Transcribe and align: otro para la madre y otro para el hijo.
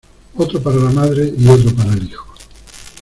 otro 0.35 0.59
para 0.63 0.77
la 0.77 0.89
madre 0.89 1.31
y 1.37 1.47
otro 1.47 1.75
para 1.75 1.93
el 1.93 2.05
hijo. 2.09 2.33